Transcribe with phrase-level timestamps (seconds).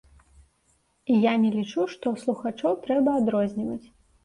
[1.15, 3.83] І я не лічу, што слухачоў трэба адрозніваць.